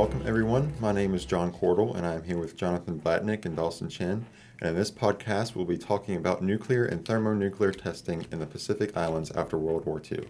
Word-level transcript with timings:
Welcome 0.00 0.22
everyone. 0.24 0.72
My 0.80 0.92
name 0.92 1.14
is 1.14 1.26
John 1.26 1.52
Cordell 1.52 1.94
and 1.94 2.06
I 2.06 2.14
am 2.14 2.24
here 2.24 2.38
with 2.38 2.56
Jonathan 2.56 2.98
Blatnick 2.98 3.44
and 3.44 3.54
Dawson 3.54 3.90
Chen. 3.90 4.24
And 4.58 4.70
in 4.70 4.74
this 4.74 4.90
podcast, 4.90 5.54
we'll 5.54 5.66
be 5.66 5.76
talking 5.76 6.16
about 6.16 6.42
nuclear 6.42 6.86
and 6.86 7.04
thermonuclear 7.04 7.70
testing 7.72 8.24
in 8.32 8.38
the 8.38 8.46
Pacific 8.46 8.96
Islands 8.96 9.30
after 9.32 9.58
World 9.58 9.84
War 9.84 10.00
II. 10.10 10.26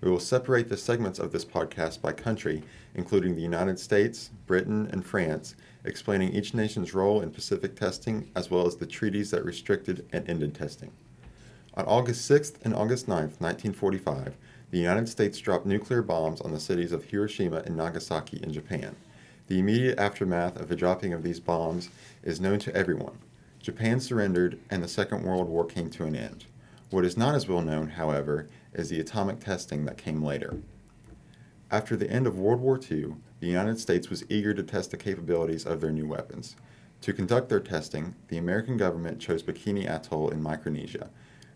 We 0.00 0.10
will 0.10 0.18
separate 0.18 0.68
the 0.68 0.76
segments 0.76 1.20
of 1.20 1.30
this 1.30 1.44
podcast 1.44 2.02
by 2.02 2.10
country, 2.10 2.64
including 2.96 3.36
the 3.36 3.40
United 3.40 3.78
States, 3.78 4.30
Britain, 4.48 4.88
and 4.90 5.06
France, 5.06 5.54
explaining 5.84 6.32
each 6.32 6.52
nation's 6.52 6.92
role 6.92 7.20
in 7.20 7.30
Pacific 7.30 7.76
testing 7.76 8.32
as 8.34 8.50
well 8.50 8.66
as 8.66 8.74
the 8.74 8.84
treaties 8.84 9.30
that 9.30 9.44
restricted 9.44 10.08
and 10.12 10.28
ended 10.28 10.56
testing. 10.56 10.90
On 11.74 11.84
August 11.86 12.28
6th 12.28 12.54
and 12.64 12.74
August 12.74 13.06
9th, 13.06 13.40
1945, 13.40 14.34
the 14.72 14.78
United 14.80 15.08
States 15.08 15.38
dropped 15.38 15.66
nuclear 15.66 16.02
bombs 16.02 16.40
on 16.40 16.50
the 16.50 16.58
cities 16.58 16.90
of 16.90 17.04
Hiroshima 17.04 17.62
and 17.64 17.76
Nagasaki 17.76 18.40
in 18.42 18.52
Japan. 18.52 18.96
The 19.46 19.58
immediate 19.58 19.98
aftermath 19.98 20.58
of 20.58 20.68
the 20.68 20.76
dropping 20.76 21.12
of 21.12 21.22
these 21.22 21.38
bombs 21.38 21.90
is 22.22 22.40
known 22.40 22.58
to 22.60 22.74
everyone. 22.74 23.18
Japan 23.60 24.00
surrendered 24.00 24.58
and 24.70 24.82
the 24.82 24.88
Second 24.88 25.22
World 25.22 25.48
War 25.48 25.66
came 25.66 25.90
to 25.90 26.04
an 26.04 26.16
end. 26.16 26.46
What 26.90 27.04
is 27.04 27.16
not 27.16 27.34
as 27.34 27.46
well 27.46 27.60
known, 27.60 27.90
however, 27.90 28.48
is 28.72 28.88
the 28.88 29.00
atomic 29.00 29.40
testing 29.40 29.84
that 29.84 29.98
came 29.98 30.22
later. 30.22 30.58
After 31.70 31.96
the 31.96 32.10
end 32.10 32.26
of 32.26 32.38
World 32.38 32.60
War 32.60 32.78
II, 32.78 33.16
the 33.40 33.46
United 33.46 33.78
States 33.78 34.08
was 34.08 34.24
eager 34.30 34.54
to 34.54 34.62
test 34.62 34.90
the 34.90 34.96
capabilities 34.96 35.66
of 35.66 35.80
their 35.80 35.90
new 35.90 36.06
weapons. 36.06 36.56
To 37.02 37.12
conduct 37.12 37.50
their 37.50 37.60
testing, 37.60 38.14
the 38.28 38.38
American 38.38 38.78
government 38.78 39.20
chose 39.20 39.42
Bikini 39.42 39.86
Atoll 39.86 40.30
in 40.30 40.42
Micronesia. 40.42 41.10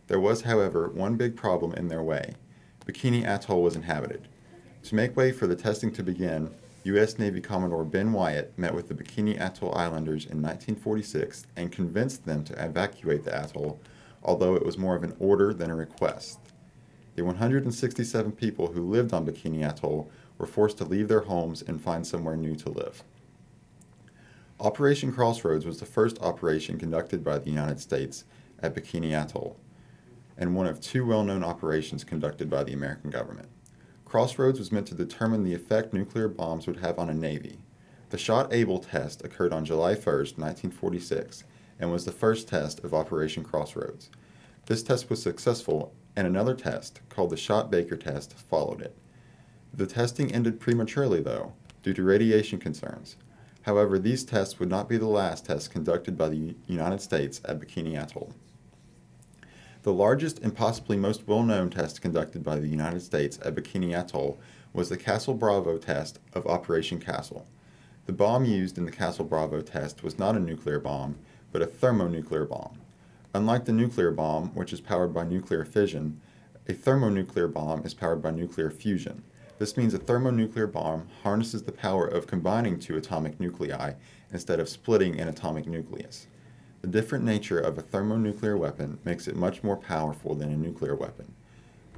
There 0.09 0.21
was, 0.21 0.43
however, 0.43 0.89
one 0.89 1.17
big 1.17 1.37
problem 1.37 1.73
in 1.73 1.89
their 1.89 2.03
way. 2.03 2.35
Bikini 2.85 3.25
Atoll 3.25 3.63
was 3.63 3.77
inhabited. 3.77 4.29
To 4.85 4.95
make 4.95 5.17
way 5.17 5.33
for 5.33 5.47
the 5.47 5.57
testing 5.57 5.93
to 5.93 6.03
begin, 6.03 6.55
U.S. 6.85 7.19
Navy 7.19 7.41
Commodore 7.41 7.85
Ben 7.85 8.13
Wyatt 8.13 8.57
met 8.57 8.73
with 8.73 8.89
the 8.89 8.95
Bikini 8.95 9.39
Atoll 9.39 9.75
Islanders 9.75 10.25
in 10.25 10.41
1946 10.41 11.47
and 11.57 11.73
convinced 11.73 12.25
them 12.25 12.45
to 12.45 12.65
evacuate 12.65 13.25
the 13.25 13.35
atoll, 13.37 13.81
although 14.23 14.55
it 14.55 14.65
was 14.65 14.79
more 14.79 14.95
of 14.95 15.03
an 15.03 15.17
order 15.19 15.53
than 15.53 15.71
a 15.71 15.75
request. 15.75 16.39
The 17.17 17.23
167 17.23 18.31
people 18.33 18.73
who 18.73 18.89
lived 18.89 19.13
on 19.13 19.27
Bikini 19.27 19.69
Atoll 19.69 20.09
were 20.39 20.47
forced 20.47 20.79
to 20.79 20.85
leave 20.85 21.09
their 21.09 21.23
homes 21.23 21.63
and 21.63 21.83
find 21.83 22.07
somewhere 22.07 22.37
new 22.37 22.55
to 22.55 22.71
live. 22.71 23.03
Operation 24.61 25.13
Crossroads 25.13 25.67
was 25.67 25.81
the 25.81 25.87
first 25.87 26.21
operation 26.21 26.79
conducted 26.79 27.25
by 27.25 27.39
the 27.39 27.51
United 27.51 27.81
States 27.81 28.25
at 28.61 28.75
Bikini 28.75 29.13
Atoll, 29.13 29.57
and 30.37 30.55
one 30.55 30.67
of 30.67 30.81
two 30.81 31.05
well 31.05 31.25
known 31.25 31.43
operations 31.43 32.05
conducted 32.05 32.49
by 32.49 32.63
the 32.63 32.73
American 32.73 33.11
government. 33.11 33.49
Crossroads 34.09 34.59
was 34.59 34.73
meant 34.73 34.87
to 34.87 34.95
determine 34.95 35.45
the 35.45 35.53
effect 35.53 35.93
nuclear 35.93 36.29
bombs 36.29 36.67
would 36.67 36.79
have 36.79 36.99
on 36.99 37.11
a 37.11 37.15
navy. 37.15 37.59
The 38.09 38.17
Shot 38.17 38.55
Able 38.55 38.79
test 38.79 39.23
occurred 39.23 39.53
on 39.53 39.67
July 39.67 39.93
1, 39.93 39.97
1946, 39.97 41.45
and 41.79 41.93
was 41.93 42.07
the 42.07 42.13
first 42.13 42.49
test 42.49 42.83
of 42.83 42.95
Operation 42.95 43.45
Crossroads. 43.45 44.09
This 44.65 44.83
test 44.83 45.11
was 45.11 45.23
successful, 45.23 45.93
and 46.17 46.27
another 46.27 46.55
test, 46.55 47.01
called 47.11 47.29
the 47.29 47.37
Shot 47.37 47.71
Baker 47.71 47.99
test, 47.99 48.33
followed 48.33 48.81
it. 48.81 48.97
The 49.75 49.87
testing 49.87 50.33
ended 50.33 50.59
prematurely, 50.59 51.21
though, 51.21 51.53
due 51.83 51.93
to 51.93 52.03
radiation 52.03 52.59
concerns. 52.59 53.17
However, 53.63 53.99
these 53.99 54.25
tests 54.25 54.59
would 54.59 54.71
not 54.71 54.89
be 54.89 54.97
the 54.97 55.07
last 55.07 55.45
tests 55.45 55.69
conducted 55.69 56.17
by 56.17 56.31
the 56.31 56.57
United 56.67 57.03
States 57.03 57.43
at 57.45 57.61
Bikini 57.61 57.95
Atoll. 57.95 58.33
The 59.85 59.93
largest 59.93 60.41
and 60.41 60.57
possibly 60.57 60.97
most 60.97 61.29
well 61.29 61.45
known 61.45 61.71
test 61.71 62.03
conducted 62.03 62.43
by 62.43 62.59
the 62.59 62.67
United 62.67 63.01
States 63.01 63.39
at 63.45 63.55
Bikini 63.55 63.93
Atoll 63.95 64.39
was 64.73 64.89
the 64.89 64.97
Castle 64.97 65.35
Bravo 65.35 65.79
test 65.79 66.19
of 66.33 66.47
Operation 66.47 66.99
Castle. 66.99 67.47
The 68.07 68.13
bomb 68.13 68.45
used 68.45 68.77
in 68.77 68.87
the 68.87 68.91
Castle 68.91 69.25
Bravo 69.25 69.61
test 69.61 70.03
was 70.03 70.19
not 70.19 70.35
a 70.35 70.41
nuclear 70.41 70.81
bomb, 70.81 71.17
but 71.53 71.63
a 71.63 71.67
thermonuclear 71.67 72.45
bomb. 72.45 72.79
Unlike 73.33 73.67
the 73.67 73.73
nuclear 73.73 74.11
bomb, 74.11 74.49
which 74.49 74.73
is 74.73 74.81
powered 74.81 75.15
by 75.15 75.25
nuclear 75.25 75.65
fission, 75.65 76.21
a 76.67 76.73
thermonuclear 76.73 77.47
bomb 77.47 77.87
is 77.87 77.95
powered 77.95 78.21
by 78.21 78.33
nuclear 78.33 78.71
fusion. 78.71 79.23
This 79.59 79.77
means 79.77 79.95
a 79.95 79.99
thermonuclear 79.99 80.67
bomb 80.67 81.09
harnesses 81.23 81.63
the 81.63 81.73
power 81.73 82.07
of 82.07 82.27
combining 82.27 82.81
two 82.81 82.97
atomic 82.97 83.39
nuclei 83.39 83.93
instead 84.33 84.59
of 84.59 84.69
splitting 84.69 85.21
an 85.21 85.29
atomic 85.29 85.67
nucleus. 85.67 86.27
The 86.81 86.89
different 86.89 87.25
nature 87.25 87.59
of 87.59 87.77
a 87.77 87.83
thermonuclear 87.83 88.57
weapon 88.57 88.99
makes 89.05 89.27
it 89.27 89.35
much 89.35 89.65
more 89.65 89.77
powerful 89.77 90.37
than 90.37 90.53
a 90.53 90.57
nuclear 90.57 90.95
weapon. 90.95 91.35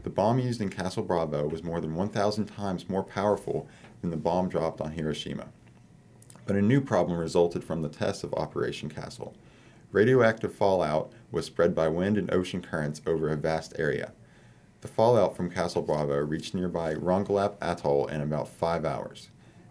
The 0.03 0.11
bomb 0.11 0.39
used 0.39 0.63
in 0.63 0.71
Castle 0.71 1.03
Bravo 1.03 1.47
was 1.47 1.63
more 1.63 1.83
than 1.83 1.95
1,000 1.95 2.47
times 2.47 2.89
more 2.89 3.05
powerful 3.05 3.69
than 4.01 4.11
the 4.11 4.17
bomb 4.17 4.49
dropped 4.49 4.81
on 4.81 4.93
Hiroshima. 4.93 5.49
But 6.47 6.57
a 6.57 6.63
new 6.63 6.81
problem 6.81 7.19
resulted 7.19 7.63
from 7.63 7.83
the 7.83 7.91
test 7.91 8.25
of 8.25 8.33
Operation 8.33 8.89
Castle. 8.89 9.35
Radioactive 9.93 10.55
fallout 10.55 11.13
was 11.31 11.45
spread 11.45 11.75
by 11.75 11.89
wind 11.89 12.17
and 12.17 12.33
ocean 12.33 12.63
currents 12.63 13.03
over 13.07 13.29
a 13.29 13.37
vast 13.37 13.75
area. 13.79 14.13
The 14.81 14.89
fallout 14.89 15.37
from 15.37 15.51
Castle 15.51 15.83
Bravo 15.83 16.17
reached 16.17 16.55
nearby 16.55 16.95
Rongelap 16.95 17.57
Atoll 17.61 18.07
in 18.07 18.23
about 18.23 18.49
five 18.49 18.87
hours. 18.87 19.29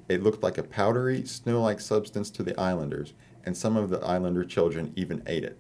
It 0.08 0.22
looked 0.22 0.44
like 0.44 0.60
a 0.60 0.64
powdery, 0.64 1.26
snow 1.26 1.62
like 1.62 1.80
substance 1.80 2.30
to 2.32 2.44
the 2.44 2.60
islanders, 2.60 3.14
and 3.46 3.56
some 3.56 3.78
of 3.78 3.90
the 3.90 4.00
islander 4.06 4.44
children 4.44 4.94
even 4.96 5.24
ate 5.28 5.44
it. 5.44 5.58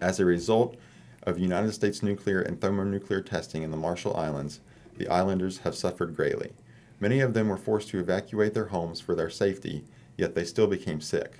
As 0.00 0.20
a 0.20 0.24
result 0.24 0.76
of 1.22 1.38
United 1.38 1.72
States 1.72 2.02
nuclear 2.02 2.40
and 2.40 2.60
thermonuclear 2.60 3.22
testing 3.22 3.62
in 3.62 3.70
the 3.70 3.76
Marshall 3.76 4.16
Islands, 4.16 4.60
the 4.96 5.08
islanders 5.08 5.58
have 5.58 5.74
suffered 5.74 6.14
greatly. 6.14 6.52
Many 7.00 7.20
of 7.20 7.34
them 7.34 7.48
were 7.48 7.56
forced 7.56 7.88
to 7.88 7.98
evacuate 7.98 8.54
their 8.54 8.66
homes 8.66 9.00
for 9.00 9.14
their 9.14 9.30
safety, 9.30 9.84
yet 10.16 10.34
they 10.34 10.44
still 10.44 10.66
became 10.66 11.00
sick. 11.00 11.38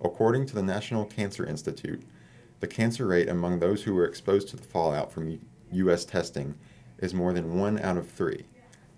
According 0.00 0.46
to 0.46 0.54
the 0.54 0.62
National 0.62 1.04
Cancer 1.04 1.44
Institute, 1.44 2.02
the 2.60 2.66
cancer 2.66 3.06
rate 3.06 3.28
among 3.28 3.58
those 3.58 3.82
who 3.82 3.94
were 3.94 4.06
exposed 4.06 4.48
to 4.48 4.56
the 4.56 4.62
fallout 4.62 5.12
from 5.12 5.38
U.S. 5.72 6.04
testing 6.04 6.54
is 6.98 7.12
more 7.12 7.32
than 7.32 7.58
one 7.58 7.78
out 7.78 7.96
of 7.96 8.08
three. 8.08 8.46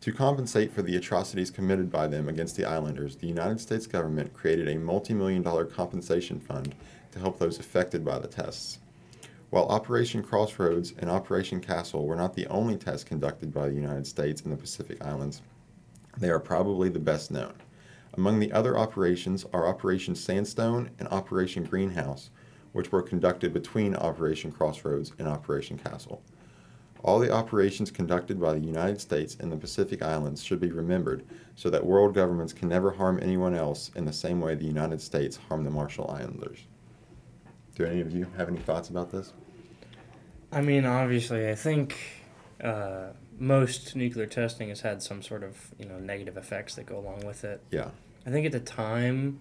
To 0.06 0.12
compensate 0.12 0.72
for 0.72 0.83
the 0.83 0.94
atrocities 0.94 1.50
committed 1.50 1.91
by 1.91 2.06
them 2.06 2.28
against 2.28 2.55
the 2.55 2.65
islanders, 2.65 3.17
the 3.17 3.27
United 3.27 3.61
States 3.61 3.89
government 3.89 4.33
created 4.33 4.69
a 4.69 4.78
multi 4.78 5.12
million 5.12 5.43
dollar 5.43 5.65
compensation 5.65 6.39
fund 6.39 6.77
to 7.11 7.19
help 7.19 7.41
those 7.41 7.59
affected 7.59 8.05
by 8.05 8.21
the 8.21 8.28
tests. 8.28 8.78
While 9.50 9.66
Operation 9.66 10.22
Crossroads 10.22 10.95
and 11.00 11.11
Operation 11.11 11.61
Castle 11.61 12.06
were 12.06 12.15
not 12.15 12.34
the 12.34 12.47
only 12.47 12.77
tests 12.77 13.03
conducted 13.03 13.53
by 13.53 13.69
the 13.69 13.75
United 13.75 14.06
States 14.06 14.43
in 14.43 14.53
the 14.53 14.56
Pacific 14.56 15.05
Islands, 15.05 15.43
they 16.16 16.31
are 16.31 16.39
probably 16.39 16.89
the 16.89 17.00
best 17.00 17.33
known. 17.33 17.55
Among 18.15 18.39
the 18.39 18.53
other 18.53 18.78
operations 18.78 19.45
are 19.53 19.66
Operation 19.66 20.15
Sandstone 20.15 20.91
and 21.00 21.09
Operation 21.09 21.65
Greenhouse, 21.65 22.31
which 22.71 22.93
were 22.93 23.03
conducted 23.03 23.53
between 23.53 23.97
Operation 23.97 24.53
Crossroads 24.53 25.15
and 25.19 25.27
Operation 25.27 25.77
Castle. 25.77 26.22
All 27.06 27.21
the 27.21 27.31
operations 27.31 27.93
conducted 27.93 28.41
by 28.41 28.55
the 28.55 28.67
United 28.67 29.00
States 29.00 29.37
in 29.37 29.49
the 29.49 29.56
Pacific 29.56 30.03
Islands 30.03 30.42
should 30.42 30.59
be 30.59 30.72
remembered 30.72 31.25
so 31.54 31.71
that 31.71 31.86
world 31.86 32.15
governments 32.15 32.53
can 32.53 32.69
never 32.69 32.91
harm 32.91 33.21
anyone 33.22 33.54
else 33.54 33.92
in 33.95 34.04
the 34.04 34.13
same 34.13 34.41
way 34.41 34.57
the 34.57 34.65
United 34.65 35.01
States 35.01 35.39
harmed 35.48 35.65
the 35.65 35.71
Marshall 35.71 36.10
Islanders. 36.10 36.59
Do 37.77 37.84
any 37.84 38.01
of 38.01 38.10
you 38.10 38.27
have 38.36 38.48
any 38.48 38.59
thoughts 38.59 38.89
about 38.89 39.13
this? 39.13 39.33
I 40.51 40.63
mean, 40.63 40.84
obviously, 40.84 41.48
I 41.48 41.54
think 41.54 41.97
uh, 42.60 43.10
most 43.39 43.95
nuclear 43.95 44.27
testing 44.27 44.71
has 44.71 44.81
had 44.81 45.01
some 45.01 45.22
sort 45.22 45.45
of 45.45 45.75
you 45.78 45.86
know 45.86 46.01
negative 46.01 46.36
effects 46.36 46.75
that 46.75 46.86
go 46.86 46.98
along 46.98 47.25
with 47.25 47.45
it. 47.45 47.63
Yeah. 47.71 47.91
I 48.27 48.31
think 48.31 48.47
at 48.47 48.53
the 48.53 48.59
time, 48.59 49.39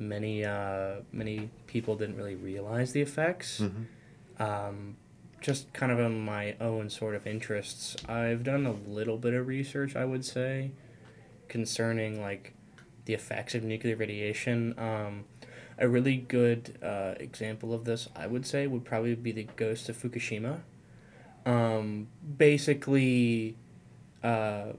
many 0.00 0.44
uh, 0.44 1.02
many 1.12 1.50
people 1.68 1.94
didn't 1.94 2.16
really 2.16 2.34
realize 2.34 2.90
the 2.90 3.00
effects. 3.00 3.60
Mm-hmm. 3.60 4.42
Um, 4.42 4.96
just 5.40 5.72
kind 5.72 5.92
of 5.92 5.98
on 6.00 6.20
my 6.20 6.56
own 6.60 6.90
sort 6.90 7.14
of 7.14 7.26
interests, 7.26 7.96
I've 8.08 8.42
done 8.42 8.66
a 8.66 8.72
little 8.72 9.18
bit 9.18 9.34
of 9.34 9.46
research, 9.46 9.94
I 9.94 10.04
would 10.04 10.24
say, 10.24 10.72
concerning 11.48 12.20
like 12.20 12.54
the 13.04 13.14
effects 13.14 13.54
of 13.54 13.62
nuclear 13.62 13.96
radiation. 13.96 14.74
Um, 14.78 15.24
a 15.78 15.88
really 15.88 16.16
good 16.16 16.78
uh, 16.82 17.14
example 17.20 17.74
of 17.74 17.84
this, 17.84 18.08
I 18.16 18.26
would 18.26 18.46
say, 18.46 18.66
would 18.66 18.84
probably 18.84 19.14
be 19.14 19.32
the 19.32 19.46
ghost 19.56 19.88
of 19.88 19.96
Fukushima. 19.96 20.60
Um, 21.44 22.08
basically, 22.38 23.56
uh, 24.22 24.72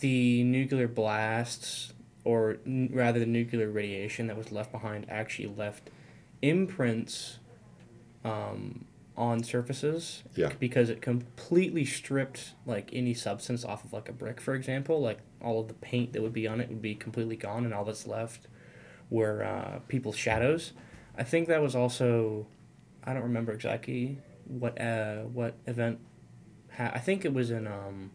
the 0.00 0.42
nuclear 0.42 0.88
blasts, 0.88 1.92
or 2.24 2.56
n- 2.66 2.90
rather 2.92 3.20
the 3.20 3.26
nuclear 3.26 3.70
radiation 3.70 4.26
that 4.26 4.36
was 4.36 4.50
left 4.50 4.72
behind, 4.72 5.06
actually 5.08 5.48
left 5.48 5.90
imprints 6.42 7.38
um, 8.24 8.86
on 9.16 9.42
surfaces 9.44 10.24
Yeah. 10.34 10.50
because 10.58 10.90
it 10.90 11.00
completely 11.00 11.84
stripped 11.84 12.54
like 12.66 12.90
any 12.92 13.14
substance 13.14 13.64
off 13.64 13.84
of 13.84 13.92
like 13.92 14.08
a 14.08 14.12
brick 14.12 14.40
for 14.40 14.54
example 14.54 15.00
like 15.00 15.18
all 15.40 15.60
of 15.60 15.68
the 15.68 15.74
paint 15.74 16.12
that 16.14 16.22
would 16.22 16.32
be 16.32 16.48
on 16.48 16.60
it 16.60 16.68
would 16.68 16.82
be 16.82 16.94
completely 16.96 17.36
gone 17.36 17.64
and 17.64 17.72
all 17.72 17.84
that's 17.84 18.06
left 18.08 18.48
were 19.10 19.44
uh, 19.44 19.78
people's 19.86 20.16
shadows 20.16 20.72
i 21.16 21.22
think 21.22 21.46
that 21.46 21.62
was 21.62 21.76
also 21.76 22.46
i 23.04 23.12
don't 23.14 23.22
remember 23.22 23.52
exactly 23.52 24.18
what 24.48 24.80
uh, 24.80 25.18
what 25.22 25.54
event 25.66 26.00
ha- 26.76 26.90
i 26.92 26.98
think 26.98 27.24
it 27.24 27.32
was 27.32 27.50
in 27.52 27.66
um 27.68 28.10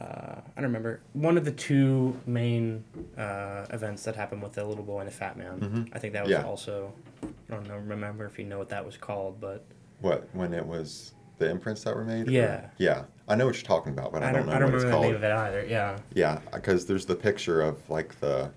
uh, 0.00 0.40
I 0.56 0.60
don't 0.60 0.66
remember 0.70 1.00
one 1.12 1.36
of 1.36 1.44
the 1.44 1.50
two 1.50 2.20
main 2.24 2.84
uh, 3.16 3.66
events 3.70 4.04
that 4.04 4.14
happened 4.14 4.42
with 4.44 4.52
the 4.52 4.64
little 4.64 4.84
boy 4.84 5.00
and 5.00 5.08
the 5.08 5.12
fat 5.12 5.36
man. 5.36 5.58
Mhm. 5.58 5.88
I 5.92 5.98
think 5.98 6.12
that 6.12 6.22
was 6.22 6.30
Yeah. 6.30 6.44
also. 6.44 6.92
I 7.22 7.28
don't 7.54 7.66
know. 7.68 7.76
Remember 7.78 8.24
if 8.26 8.38
you 8.38 8.44
know 8.44 8.58
what 8.58 8.68
that 8.70 8.84
was 8.84 8.96
called, 8.96 9.40
but 9.40 9.64
What 10.00 10.28
when 10.32 10.52
it 10.54 10.64
was 10.66 11.12
the 11.38 11.48
imprints 11.50 11.84
that 11.84 11.94
were 11.94 12.04
made? 12.04 12.28
or- 12.28 12.30
Yeah. 12.32 12.68
Yeah, 12.78 13.04
I 13.28 13.34
know 13.36 13.46
what 13.46 13.54
you're 13.56 13.62
talking 13.64 13.92
about, 13.92 14.12
but 14.12 14.22
I, 14.22 14.32
don't 14.32 14.46
know 14.46 14.52
I 14.52 14.58
don't 14.58 14.72
what 14.72 14.74
it's 14.76 14.84
remember 14.84 14.86
the 14.86 14.90
called. 14.92 15.04
name 15.06 15.14
of 15.16 15.22
it 15.24 15.32
either. 15.32 15.66
Yeah. 15.68 15.98
Yeah, 16.14 16.40
because 16.52 16.86
there's 16.86 17.06
the 17.06 17.14
picture 17.16 17.60
of 17.62 17.88
like 17.90 18.18
the 18.20 18.50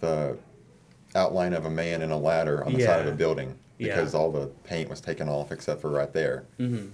the 0.00 0.36
outline 1.14 1.52
of 1.52 1.66
a 1.66 1.70
man 1.70 2.02
in 2.02 2.10
a 2.10 2.18
ladder 2.18 2.64
on 2.64 2.72
the 2.72 2.80
side 2.82 3.00
of 3.00 3.06
a 3.06 3.10
Yeah. 3.10 3.14
building 3.16 3.58
Yeah. 3.78 3.88
because 3.94 4.14
all 4.14 4.30
the 4.32 4.46
paint 4.64 4.88
was 4.90 5.00
taken 5.00 5.28
off 5.28 5.52
except 5.52 5.80
for 5.80 5.90
right 5.90 6.12
there. 6.12 6.44
Mm-hmm. 6.58 6.88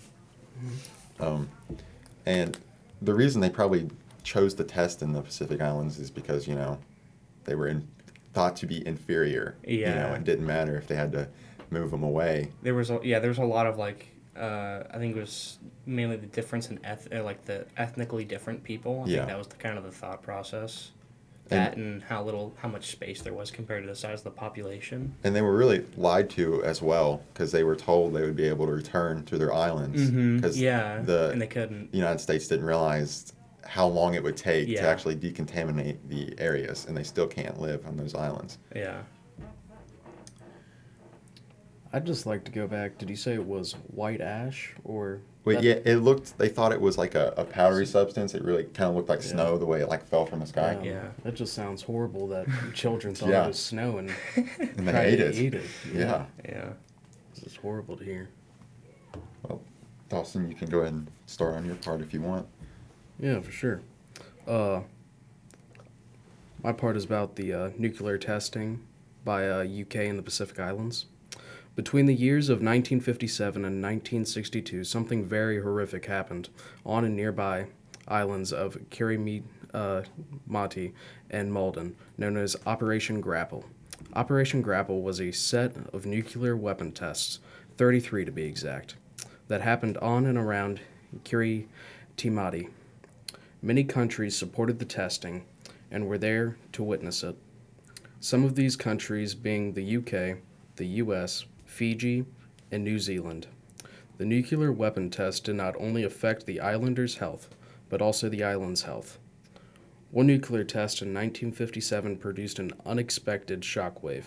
Um, 1.23 1.49
and 2.27 2.59
the 3.03 3.15
reason 3.15 3.41
they 3.41 3.51
probably 3.51 3.91
chose 4.23 4.55
to 4.55 4.65
test 4.65 5.03
in 5.03 5.13
the 5.13 5.23
Pacific 5.23 5.61
Islands 5.61 5.99
is 5.99 6.11
because 6.11 6.47
you 6.47 6.55
know 6.55 6.79
they 7.45 7.55
were 7.55 7.69
in, 7.69 7.87
thought 8.33 8.57
to 8.57 8.67
be 8.67 8.87
inferior. 8.87 9.57
You 9.67 9.87
know, 9.87 10.15
it 10.15 10.25
didn't 10.25 10.47
matter 10.47 10.77
if 10.77 10.87
they 10.87 10.95
had 10.95 11.13
to 11.13 11.29
move 11.71 11.91
them 11.91 12.03
away. 12.03 12.51
There 12.63 12.75
was 12.75 12.91
a, 12.91 13.01
yeah, 13.03 13.19
there 13.19 13.31
was 13.31 13.39
a 13.39 13.45
lot 13.45 13.67
of 13.67 13.79
like 13.79 14.09
uh, 14.37 14.85
I 14.93 14.99
think 14.99 15.17
it 15.17 15.21
was 15.21 15.59
mainly 15.85 16.17
the 16.17 16.27
difference 16.27 16.71
in 16.71 16.79
eth- 16.85 17.13
uh, 17.13 17.25
like 17.25 17.45
the 17.45 17.67
ethnically 17.77 18.25
different 18.25 18.63
people. 18.63 19.03
I 19.05 19.09
Yeah. 19.11 19.17
think 19.19 19.29
that 19.31 19.39
was 19.39 19.49
the 19.49 19.57
kind 19.57 19.77
of 19.77 19.85
the 19.85 19.91
thought 19.91 20.23
process. 20.23 20.93
That 21.49 21.77
and 21.79 22.03
how 22.03 22.23
little 22.23 22.55
how 22.61 22.69
much 22.69 22.91
space 22.91 23.23
there 23.23 23.33
was 23.33 23.51
compared 23.51 23.83
to 23.83 23.89
the 23.89 23.97
size 23.97 24.21
of 24.21 24.25
the 24.25 24.31
population. 24.31 25.15
And 25.25 25.35
they 25.35 25.41
were 25.41 25.57
really 25.57 25.83
lied 25.97 26.29
to 26.31 26.63
as 26.63 26.83
well 26.83 27.23
because 27.33 27.53
they 27.53 27.65
were 27.65 27.75
told 27.75 28.13
they 28.13 28.21
would 28.21 28.37
be 28.37 28.47
able 28.47 28.67
to 28.67 28.73
return 28.73 29.25
to 29.25 29.39
their 29.39 29.53
islands 29.55 29.99
Mm-hmm. 30.11 30.37
because 30.37 30.61
Yeah, 30.61 31.01
the 31.01 31.31
and 31.31 31.41
they 31.41 31.47
couldn't. 31.47 31.93
United 31.95 32.19
States 32.21 32.49
didn't 32.49 32.67
realize 32.67 33.33
how 33.65 33.87
long 33.87 34.15
it 34.15 34.23
would 34.23 34.37
take 34.37 34.69
Yeah. 34.69 34.83
to 34.83 34.89
actually 34.89 35.17
decontaminate 35.17 35.97
the 36.09 36.35
areas, 36.39 36.87
and 36.87 36.97
they 36.97 37.03
still 37.03 37.27
can't 37.27 37.61
live 37.61 37.87
on 37.87 37.97
those 37.97 38.15
islands. 38.15 38.59
Yeah. 38.75 39.03
I'd 41.93 42.05
just 42.05 42.27
like 42.27 42.45
to 42.45 42.51
go 42.53 42.67
back. 42.67 42.99
Did 42.99 43.09
you 43.09 43.17
say 43.17 43.33
it 43.35 43.45
was 43.45 43.73
white 43.89 44.21
ash 44.21 44.75
or? 44.85 45.21
But 45.45 45.57
that- 45.57 45.65
yeah, 45.65 45.75
it 45.87 45.97
looked. 46.03 46.37
They 46.37 46.49
thought 46.49 46.73
it 46.73 46.81
was 46.81 46.99
like 46.99 47.15
a, 47.15 47.33
a 47.39 47.45
powdery 47.45 47.87
substance. 47.87 48.35
It 48.35 48.45
really 48.45 48.65
kind 48.65 48.91
of 48.91 48.97
looked 48.97 49.09
like 49.09 49.23
Yeah. 49.23 49.29
snow 49.31 49.57
the 49.59 49.65
way 49.65 49.81
it 49.81 49.89
like 49.89 50.05
fell 50.07 50.27
from 50.27 50.41
the 50.41 50.47
sky, 50.47 50.75
um, 50.75 50.85
Yeah. 50.85 51.09
That 51.25 51.35
just 51.35 51.55
sounds 51.55 51.83
horrible. 51.83 52.29
That 52.29 52.47
children 52.75 53.15
thought 53.15 53.31
Yeah. 53.31 53.45
it 53.45 53.49
was 53.49 53.59
snow 53.59 53.97
and 53.99 54.11
and 54.37 54.87
they 54.87 54.93
tried 54.93 55.07
ate 55.07 55.17
to 55.17 55.27
it. 55.29 55.35
eat 55.37 55.55
it. 55.55 55.65
Yeah. 55.95 56.27
Yeah. 56.45 56.69
This 57.35 57.45
is 57.45 57.57
horrible 57.57 57.97
to 57.97 58.05
hear. 58.05 58.29
Well, 59.45 59.63
Dawson, 60.11 60.47
you 60.51 60.55
can 60.55 60.69
go 60.69 60.81
ahead 60.81 60.93
and 60.93 61.11
start 61.25 61.55
on 61.55 61.65
your 61.65 61.77
part 61.77 62.03
if 62.03 62.13
you 62.13 62.21
want. 62.21 62.47
Yeah, 63.19 63.41
for 63.41 63.51
sure. 63.51 63.81
Uh, 64.47 64.81
my 66.63 66.73
part 66.73 66.97
is 66.97 67.05
about 67.05 67.37
the 67.37 67.53
uh, 67.53 67.71
nuclear 67.77 68.19
testing 68.19 68.81
by 69.25 69.49
uh, 69.49 69.65
UK 69.65 69.97
and 69.97 70.19
the 70.19 70.23
Pacific 70.23 70.59
Islands. 70.61 71.07
Between 71.75 72.07
the 72.07 72.15
years 72.15 72.49
of 72.49 72.57
1957 72.57 73.65
and 73.65 73.83
1962, 73.83 74.85
something 74.85 75.25
very 75.25 75.61
horrific 75.63 76.07
happened 76.07 76.49
on 76.85 77.05
and 77.05 77.15
nearby 77.15 77.67
islands 78.09 78.53
of 78.53 78.79
Kirimati 78.91 79.43
uh, 79.75 80.03
and 81.31 81.53
Malden, 81.53 81.95
known 82.17 82.37
as 82.37 82.57
Operation 82.67 83.21
Grapple. 83.21 83.65
Operation 84.15 84.63
Grapple 84.63 85.03
was 85.03 85.21
a 85.21 85.31
set 85.31 85.77
of 85.93 86.07
nuclear 86.07 86.57
weapon 86.57 86.91
tests, 86.91 87.39
33 87.77 88.25
to 88.25 88.33
be 88.33 88.45
exact, 88.45 88.97
that 89.49 89.61
happened 89.61 89.99
on 89.99 90.27
and 90.27 90.39
around 90.39 90.81
Kiritimati. 91.25 92.71
Many 93.61 93.83
countries 93.83 94.37
supported 94.37 94.79
the 94.79 94.85
testing 94.85 95.45
and 95.91 96.07
were 96.07 96.19
there 96.19 96.57
to 96.73 96.85
witness 96.85 97.25
it. 97.25 97.37
Some 98.21 98.45
of 98.45 98.55
these 98.55 98.77
countries 98.77 99.35
being 99.35 99.73
the 99.73 99.97
UK, 99.97 100.39
the 100.77 100.87
US, 101.03 101.45
Fiji, 101.65 102.25
and 102.71 102.85
New 102.85 103.01
Zealand. 103.01 103.49
The 104.17 104.25
nuclear 104.25 104.71
weapon 104.71 105.11
test 105.11 105.45
did 105.45 105.57
not 105.57 105.75
only 105.81 106.05
affect 106.05 106.47
the 106.47 106.61
islanders' 106.61 107.17
health, 107.17 107.49
but 107.89 108.01
also 108.01 108.29
the 108.29 108.45
island's 108.45 108.83
health. 108.83 109.19
One 110.13 110.29
nuclear 110.29 110.63
test 110.63 111.03
in 111.03 111.09
1957 111.09 112.17
produced 112.19 112.61
an 112.61 112.73
unexpected 112.87 113.63
shockwave 113.63 114.27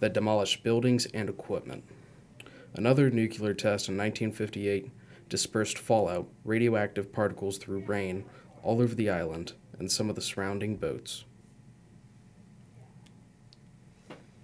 that 0.00 0.14
demolished 0.14 0.64
buildings 0.64 1.06
and 1.14 1.28
equipment. 1.28 1.84
Another 2.74 3.08
nuclear 3.08 3.54
test 3.54 3.88
in 3.88 3.96
1958 3.96 4.90
dispersed 5.28 5.78
fallout, 5.78 6.26
radioactive 6.44 7.12
particles 7.12 7.58
through 7.58 7.80
rain 7.80 8.24
all 8.62 8.80
over 8.82 8.94
the 8.94 9.10
island 9.10 9.52
and 9.78 9.90
some 9.90 10.08
of 10.08 10.16
the 10.16 10.20
surrounding 10.20 10.76
boats. 10.76 11.24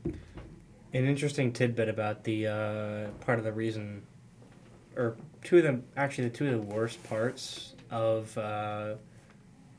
An 0.07 1.07
interesting 1.07 1.53
tidbit 1.53 1.89
about 1.89 2.25
the 2.25 2.47
uh, 2.47 3.25
part 3.25 3.39
of 3.39 3.45
the 3.45 3.53
reason, 3.53 4.03
or 4.97 5.17
two 5.43 5.59
of 5.59 5.65
the 5.65 5.81
actually 5.97 6.29
the 6.29 6.37
two 6.37 6.47
of 6.47 6.53
the 6.53 6.75
worst 6.75 7.03
parts 7.03 7.75
of 7.91 8.37
uh, 8.39 8.95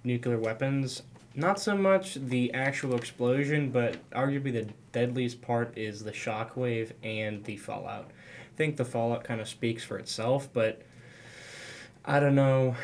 nuclear 0.04 0.38
weapons. 0.38 1.04
Not 1.34 1.60
so 1.60 1.76
much 1.76 2.16
the 2.16 2.54
actual 2.54 2.96
explosion, 2.96 3.72
but 3.72 3.98
arguably 4.12 4.54
the 4.54 4.68
deadliest 4.92 5.42
part 5.42 5.78
is 5.78 6.04
the 6.04 6.12
shockwave 6.12 6.92
and 7.04 7.44
the 7.44 7.58
fallout. 7.58 8.12
I 8.54 8.58
think 8.58 8.78
the 8.78 8.86
fallout 8.86 9.24
kind 9.24 9.42
of 9.42 9.48
speaks 9.48 9.84
for 9.84 9.98
itself, 9.98 10.50
but 10.52 10.82
I 12.06 12.20
don't 12.20 12.36
know 12.36 12.76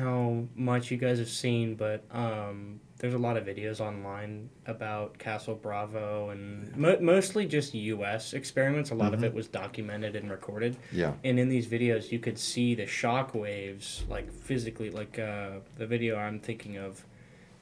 how 0.00 0.44
much 0.54 0.90
you 0.90 0.96
guys 0.96 1.18
have 1.18 1.28
seen, 1.28 1.74
but 1.74 2.02
um, 2.10 2.80
there's 2.98 3.14
a 3.14 3.18
lot 3.18 3.36
of 3.36 3.44
videos 3.44 3.80
online 3.80 4.48
about 4.66 5.18
Castle 5.18 5.54
Bravo 5.54 6.30
and 6.30 6.74
mo- 6.76 6.98
mostly 7.00 7.46
just 7.46 7.74
U.S. 7.74 8.32
experiments. 8.32 8.90
A 8.90 8.94
lot 8.94 9.14
of 9.14 9.20
Mhm. 9.20 9.24
it 9.24 9.34
was 9.34 9.46
documented 9.48 10.16
and 10.16 10.30
recorded, 10.30 10.76
Yeah. 10.92 11.14
and 11.24 11.38
in 11.38 11.48
these 11.48 11.66
videos, 11.66 12.10
you 12.10 12.18
could 12.18 12.38
see 12.38 12.74
the 12.74 12.86
shock 12.86 13.34
waves, 13.34 14.04
like 14.08 14.30
physically. 14.32 14.90
Like 14.90 15.18
uh, 15.18 15.60
the 15.76 15.86
video 15.86 16.16
I'm 16.16 16.40
thinking 16.40 16.76
of, 16.78 17.04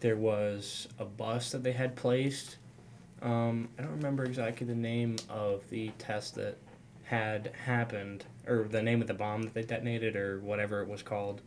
there 0.01 0.17
was 0.17 0.89
a 0.99 1.05
bus 1.05 1.51
that 1.53 1.63
they 1.65 1.73
had 1.73 1.97
placed. 1.97 2.57
Um, 3.21 3.69
I 3.79 3.83
don't 3.83 3.97
remember 3.97 4.25
exactly 4.25 4.65
the 4.67 4.75
name 4.77 5.17
of 5.29 5.69
the 5.71 5.89
test 5.99 6.37
that 6.37 6.57
had 7.05 7.53
happened, 7.65 8.25
or 8.47 8.69
the 8.71 8.83
name 8.83 9.01
of 9.01 9.09
the 9.09 9.15
bomb 9.15 9.43
that 9.43 9.55
they 9.55 9.63
detonated, 9.63 10.15
or 10.15 10.39
whatever 10.41 10.83
it 10.83 10.89
was 10.89 11.03
called. 11.03 11.41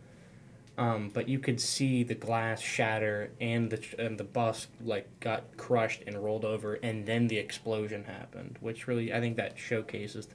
Um, 0.78 1.12
but 1.14 1.28
you 1.28 1.38
could 1.38 1.60
see 1.60 2.04
the 2.04 2.16
glass 2.16 2.62
shatter 2.62 3.32
and 3.42 3.70
the 3.70 3.84
and 4.00 4.18
the 4.18 4.24
bus 4.24 4.68
like 4.82 5.08
got 5.20 5.58
crushed 5.58 6.02
and 6.08 6.18
rolled 6.24 6.46
over, 6.46 6.76
and 6.76 7.06
then 7.06 7.28
the 7.28 7.38
explosion 7.38 8.06
happened, 8.06 8.58
which 8.62 8.88
really 8.88 9.14
I 9.14 9.20
think 9.20 9.36
that 9.38 9.60
showcases 9.60 10.28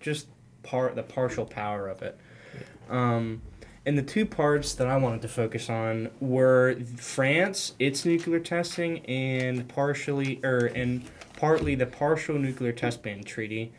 just 0.00 0.28
part 0.62 0.94
the 0.96 1.02
partial 1.02 1.44
power 1.44 1.88
of 1.88 2.02
it. 2.02 2.18
Um, 2.88 3.42
and 3.84 3.98
the 3.98 4.02
two 4.02 4.24
parts 4.24 4.74
that 4.74 4.86
I 4.86 4.96
wanted 4.96 5.22
to 5.22 5.28
focus 5.28 5.68
on 5.68 6.10
were 6.20 6.76
France, 6.96 7.74
its 7.78 8.04
nuclear 8.04 8.40
testing, 8.40 9.04
and 9.06 9.68
partially 9.68 10.40
or 10.42 10.66
and 10.66 11.02
partly 11.36 11.74
the 11.74 11.86
partial 11.86 12.38
nuclear 12.38 12.72
test 12.72 13.02
ban 13.02 13.24
treaty. 13.24 13.72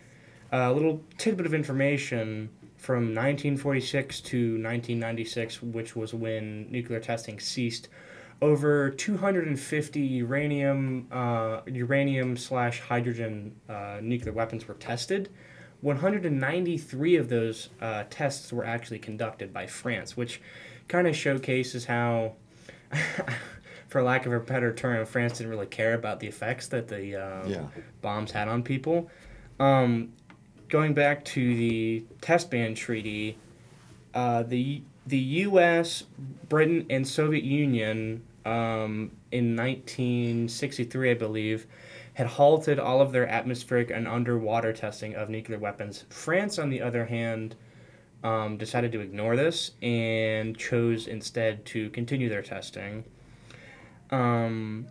A 0.52 0.72
little 0.72 1.02
tidbit 1.18 1.46
of 1.48 1.54
information 1.54 2.50
from 2.84 3.16
1946 3.16 4.20
to 4.20 4.38
1996, 4.62 5.64
which 5.64 5.96
was 5.96 6.14
when 6.14 6.70
nuclear 6.70 7.00
testing 7.00 7.40
ceased. 7.40 7.88
Over 8.42 8.90
250 8.90 10.02
uranium, 10.02 11.08
uh, 11.10 11.62
uranium 11.66 12.36
slash 12.36 12.82
hydrogen 12.82 13.56
uh, 13.70 14.00
nuclear 14.02 14.34
weapons 14.34 14.68
were 14.68 14.74
tested. 14.74 15.30
193 15.80 17.16
of 17.16 17.30
those 17.30 17.70
uh, 17.80 18.04
tests 18.10 18.52
were 18.52 18.66
actually 18.66 19.00
conducted 19.00 19.54
by 19.54 19.66
France, 19.66 20.18
which 20.18 20.42
kind 20.90 21.08
of 21.08 21.16
showcases 21.16 21.86
how, 21.86 22.34
for 23.88 24.04
lack 24.04 24.26
of 24.26 24.34
a 24.34 24.42
better 24.42 24.74
term, 24.74 25.06
France 25.06 25.38
didn't 25.38 25.52
really 25.52 25.68
care 25.68 25.94
about 25.94 26.20
the 26.20 26.28
effects 26.28 26.68
that 26.68 26.90
the 26.90 27.16
uh, 27.16 27.48
Yeah. 27.48 27.68
bombs 28.02 28.32
had 28.32 28.50
on 28.50 28.62
people. 28.62 29.10
Um, 29.58 30.12
going 30.74 30.96
back 30.96 31.24
to 31.24 31.56
the 31.56 32.04
test 32.20 32.50
ban 32.50 32.74
treaty, 32.74 33.38
uh, 34.16 34.42
the 34.42 34.82
the 35.06 35.20
U.S., 35.20 36.06
Britain, 36.50 36.88
and 36.90 37.08
Soviet 37.08 37.44
Union 37.44 38.24
um, 38.44 39.12
in 39.32 39.56
1963, 39.56 41.12
I 41.12 41.14
believe, 41.14 41.68
had 42.16 42.26
halted 42.26 42.80
all 42.80 43.02
of 43.02 43.12
their 43.12 43.28
atmospheric 43.28 43.92
and 43.92 44.08
underwater 44.08 44.74
testing 44.74 45.14
of 45.14 45.30
nuclear 45.30 45.60
weapons. 45.60 46.06
France, 46.10 46.58
on 46.58 46.72
the 46.72 46.82
other 46.82 47.06
hand, 47.06 47.56
um, 48.24 48.58
decided 48.58 48.92
to 48.94 49.00
ignore 49.00 49.36
this 49.36 49.72
and 49.84 50.58
chose 50.58 51.06
instead 51.06 51.66
to 51.66 51.92
continue 51.92 52.30
their 52.30 52.42
testing. 52.42 53.04
Um, 54.10 54.88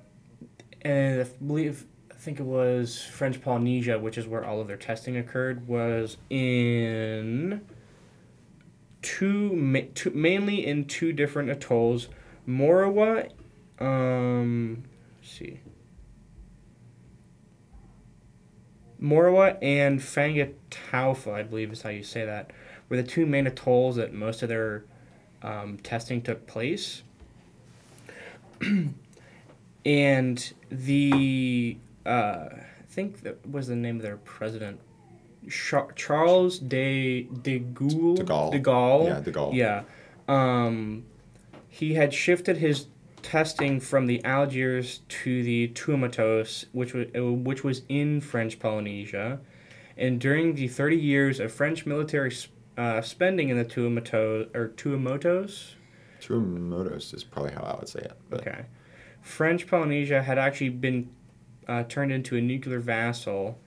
and 0.82 1.22
I 1.22 1.24
believe 1.44 1.86
think 2.22 2.38
it 2.38 2.46
was 2.46 3.02
French 3.02 3.42
Polynesia, 3.42 3.98
which 3.98 4.16
is 4.16 4.28
where 4.28 4.44
all 4.44 4.60
of 4.60 4.68
their 4.68 4.76
testing 4.76 5.16
occurred, 5.16 5.66
was 5.66 6.18
in 6.30 7.60
two, 9.02 9.52
ma- 9.56 9.80
two 9.96 10.10
mainly 10.10 10.64
in 10.64 10.84
two 10.84 11.12
different 11.12 11.50
atolls. 11.50 12.08
Morawa, 12.48 13.28
um, 13.80 14.84
let's 15.20 15.32
see. 15.32 15.58
Morawa 19.02 19.58
and 19.60 19.98
Fangataufa, 19.98 21.32
I 21.32 21.42
believe 21.42 21.72
is 21.72 21.82
how 21.82 21.90
you 21.90 22.04
say 22.04 22.24
that, 22.24 22.52
were 22.88 22.96
the 22.96 23.02
two 23.02 23.26
main 23.26 23.48
atolls 23.48 23.96
that 23.96 24.14
most 24.14 24.44
of 24.44 24.48
their 24.48 24.84
um, 25.42 25.76
testing 25.82 26.22
took 26.22 26.46
place. 26.46 27.02
and 29.84 30.52
the, 30.70 31.78
uh, 32.06 32.48
I 32.52 32.84
think 32.88 33.22
that 33.22 33.46
was 33.48 33.68
the 33.68 33.76
name 33.76 33.96
of 33.96 34.02
their 34.02 34.18
president, 34.18 34.80
Char- 35.48 35.92
Charles 35.92 36.58
de 36.58 37.22
de 37.42 37.60
Gaulle. 37.60 38.16
De 38.16 38.24
Gaulle. 38.24 38.50
De 38.52 38.60
Gaulle. 38.60 39.06
Yeah, 39.06 39.20
De 39.20 39.32
Gaulle. 39.32 39.54
Yeah. 39.54 39.82
Um, 40.28 41.04
he 41.68 41.94
had 41.94 42.12
shifted 42.12 42.58
his 42.58 42.86
testing 43.22 43.80
from 43.80 44.06
the 44.06 44.22
Algiers 44.24 45.00
to 45.08 45.42
the 45.42 45.68
Tuamatos, 45.68 46.66
which 46.72 46.92
was 46.92 47.06
uh, 47.16 47.24
which 47.32 47.64
was 47.64 47.82
in 47.88 48.20
French 48.20 48.58
Polynesia, 48.58 49.40
and 49.96 50.20
during 50.20 50.54
the 50.54 50.68
thirty 50.68 50.96
years 50.96 51.40
of 51.40 51.52
French 51.52 51.86
military 51.86 52.34
uh, 52.76 53.00
spending 53.00 53.48
in 53.48 53.56
the 53.56 53.64
Tuamatos 53.64 54.54
or 54.54 54.68
Tuamotos, 54.68 55.74
Tuamotos 56.20 57.14
is 57.14 57.24
probably 57.24 57.52
how 57.52 57.62
I 57.62 57.76
would 57.78 57.88
say 57.88 58.00
it. 58.00 58.16
But 58.28 58.40
okay, 58.40 58.64
French 59.20 59.66
Polynesia 59.66 60.22
had 60.22 60.38
actually 60.38 60.70
been 60.70 61.10
uh, 61.68 61.84
turned 61.84 62.10
into 62.12 62.36
a 62.36 62.40
nuclear 62.40 62.80
vassal, 62.80 63.58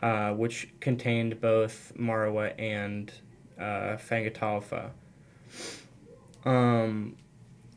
uh, 0.00 0.32
which 0.32 0.68
contained 0.80 1.40
both 1.40 1.92
Marawa 1.98 2.52
and 2.58 3.10
uh, 3.58 3.96
Fangataufa. 3.96 4.90
Um, 6.44 7.16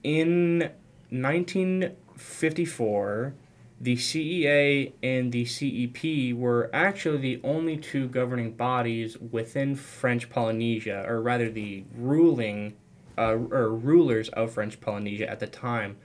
in 0.03 0.71
1954, 1.09 3.33
the 3.79 3.95
CEA 3.95 4.93
and 5.03 5.31
the 5.31 5.45
CEP 5.45 6.33
were 6.35 6.69
actually 6.73 7.19
the 7.19 7.39
only 7.43 7.77
two 7.77 8.07
governing 8.07 8.53
bodies 8.53 9.17
within 9.19 9.75
French 9.75 10.29
Polynesia, 10.29 11.05
or 11.07 11.21
rather, 11.21 11.49
the 11.49 11.83
ruling 11.95 12.73
uh, 13.17 13.33
or 13.33 13.69
rulers 13.69 14.29
of 14.29 14.51
French 14.51 14.81
Polynesia 14.81 15.29
at 15.29 15.39
the 15.39 15.47
time. 15.47 15.97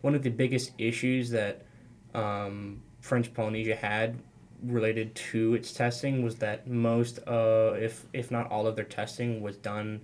One 0.00 0.14
of 0.14 0.22
the 0.22 0.30
biggest 0.30 0.72
issues 0.78 1.30
that 1.30 1.66
um, 2.14 2.82
French 3.00 3.32
Polynesia 3.34 3.76
had 3.76 4.18
related 4.62 5.14
to 5.14 5.54
its 5.54 5.72
testing 5.72 6.22
was 6.22 6.36
that 6.36 6.68
most, 6.68 7.18
uh, 7.26 7.72
if 7.78 8.04
if 8.12 8.30
not 8.30 8.50
all 8.50 8.66
of 8.66 8.76
their 8.76 8.84
testing, 8.84 9.40
was 9.40 9.56
done 9.56 10.00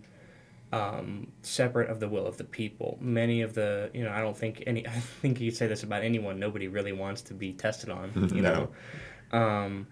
um, 0.72 1.30
separate 1.42 1.88
of 1.90 2.00
the 2.00 2.08
will 2.08 2.26
of 2.26 2.36
the 2.38 2.44
people. 2.44 2.98
Many 3.00 3.42
of 3.42 3.54
the, 3.54 3.90
you 3.94 4.02
know, 4.02 4.10
I 4.10 4.20
don't 4.20 4.36
think 4.36 4.62
any, 4.66 4.86
I 4.86 4.90
think 4.90 5.40
you 5.40 5.50
could 5.50 5.58
say 5.58 5.66
this 5.66 5.82
about 5.82 6.02
anyone. 6.02 6.38
Nobody 6.38 6.68
really 6.68 6.92
wants 6.92 7.22
to 7.22 7.34
be 7.34 7.52
tested 7.52 7.90
on, 7.90 8.10
you 8.34 8.42
No. 8.42 8.68
know. 9.32 9.38
Um, 9.38 9.86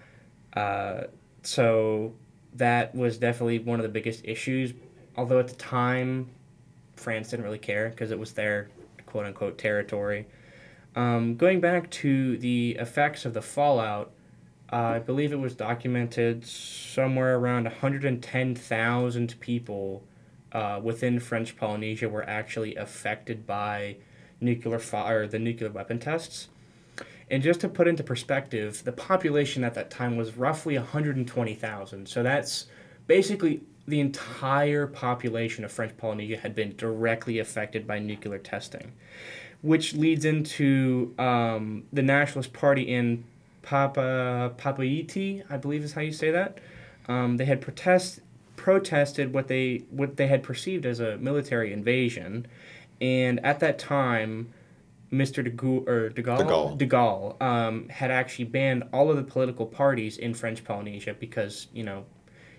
uh, 0.55 1.03
so 1.43 2.15
that 2.55 2.95
was 2.95 3.19
definitely 3.19 3.59
one 3.59 3.79
of 3.79 3.83
the 3.83 3.89
biggest 3.89 4.25
issues. 4.25 4.73
Although 5.17 5.39
at 5.39 5.49
the 5.49 5.57
time, 5.57 6.31
France 6.97 7.31
didn't 7.31 7.45
really 7.45 7.59
care 7.59 7.91
because 7.91 8.11
it 8.11 8.19
was 8.19 8.33
their 8.33 8.69
quote 9.07 9.27
unquote 9.27 9.59
territory. 9.59 10.27
Um, 10.97 11.37
going 11.37 11.61
back 11.61 11.91
to 11.91 12.39
the 12.39 12.77
effects 12.79 13.25
of 13.25 13.35
the 13.35 13.43
fallout, 13.43 14.13
uh, 14.73 14.77
I 14.77 14.99
believe 14.99 15.33
it 15.33 15.39
was 15.39 15.55
documented 15.55 16.47
somewhere 16.47 17.37
around 17.37 17.65
110,000 17.65 19.41
people 19.41 20.05
uh, 20.53 20.81
within 20.83 21.19
French 21.19 21.57
Polynesia 21.57 22.09
were 22.09 22.29
actually 22.29 22.77
affected 22.77 23.47
by 23.47 23.97
nuclear 24.41 24.79
fire, 24.79 25.27
the 25.27 25.39
nuclear 25.39 25.71
weapon 25.71 25.99
tests. 25.99 26.49
And 27.31 27.43
just 27.43 27.61
to 27.61 27.69
put 27.69 27.89
into 27.89 28.05
perspective, 28.05 28.85
the 28.85 28.93
population 28.93 29.65
at 29.65 29.75
that 29.75 29.91
time 29.91 30.17
was 30.17 30.37
roughly 30.37 30.77
120,000. 30.77 32.09
So 32.09 32.23
that's 32.23 32.67
basically 33.07 33.63
the 33.87 34.01
entire 34.01 34.87
population 34.87 35.65
of 35.65 35.73
French 35.73 35.97
Polynesia 35.97 36.39
had 36.39 36.55
been 36.55 36.75
directly 36.77 37.39
affected 37.39 37.87
by 37.87 37.99
nuclear 37.99 38.39
testing, 38.39 38.93
which 39.65 39.95
leads 39.95 40.27
into 40.27 41.15
um, 41.19 41.85
the 41.91 42.03
Nationalist 42.03 42.53
Party 42.53 42.83
in 42.83 43.25
Papa 43.63 44.53
Papeete, 44.59 45.43
I 45.49 45.57
believe 45.57 45.83
is 45.83 45.95
how 45.95 46.03
you 46.03 46.13
say 46.13 46.31
that. 46.31 46.59
Um, 47.09 47.39
they 47.39 47.47
had 47.47 47.63
protest 47.63 48.21
protested 48.57 49.33
what 49.33 49.49
they 49.49 49.85
what 49.91 50.19
they 50.19 50.27
had 50.27 50.43
perceived 50.43 50.85
as 50.85 51.01
a 51.01 51.17
military 51.17 51.73
invasion, 51.73 52.47
and 53.01 53.43
at 53.43 53.61
that 53.61 53.79
time, 53.79 54.53
Mr. 55.11 55.43
De 55.43 55.51
Gaulle 55.51 55.89
or 55.89 56.11
De 56.11 56.23
Gaulle 56.23 56.39
De 56.39 56.45
Gaulle. 56.45 56.77
De 56.77 56.87
Gaulle 56.87 57.43
um, 57.43 57.89
had 57.89 58.11
actually 58.11 58.45
banned 58.45 58.85
all 58.93 59.11
of 59.11 59.17
the 59.17 59.23
political 59.23 59.65
parties 59.65 60.19
in 60.19 60.35
French 60.35 60.63
Polynesia 60.63 61.15
because 61.15 61.69
you 61.73 61.85
know 61.85 62.05